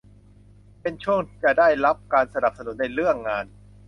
[0.81, 3.45] เป็นช่วงจะได้รับการสนับสนุนในเรื่องงาน